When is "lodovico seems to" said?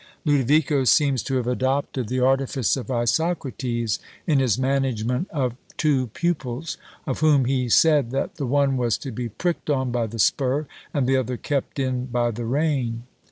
0.25-1.35